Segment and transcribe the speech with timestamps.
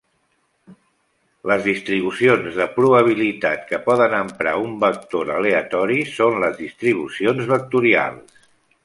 [1.49, 8.43] Les distribucions de probabilitat que poden emprar un vector aleatori són les distribucions vectorials.